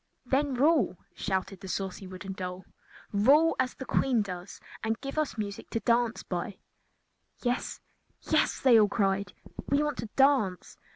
[0.25, 2.65] "Then rule!" shouted the saucy wooden doll.
[3.11, 6.57] "Rule as the Queen does, and give us music to dance by."
[7.43, 7.81] "Yes!
[8.23, 9.33] yes!" they all cried.
[9.67, 10.75] "We want to dance!"